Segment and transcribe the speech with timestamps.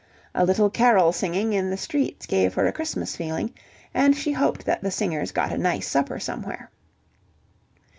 [0.33, 3.53] A little carol singing in the streets gave her a Christmas feeling,
[3.93, 6.71] and she hoped that the singers got a nice supper somewhere.